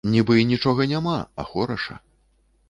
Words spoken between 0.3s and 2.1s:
й нічога няма, а хораша.